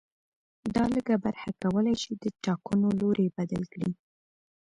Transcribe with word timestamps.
دا 0.75 0.83
لږه 0.95 1.15
برخه 1.25 1.49
کولای 1.61 1.95
شي 2.01 2.13
چې 2.21 2.21
د 2.23 2.25
ټاکنو 2.45 2.87
لوری 2.99 3.27
بدل 3.37 3.63
کړي 3.73 3.89